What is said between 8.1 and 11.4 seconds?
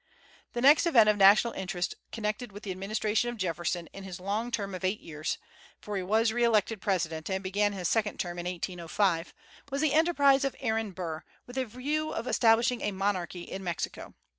term in 1805), was the enterprise of Aaron Burr,